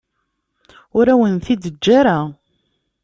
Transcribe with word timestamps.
Ur 0.97 1.05
awen-t-id-teǧǧa 1.13 1.91
ara. 1.99 2.17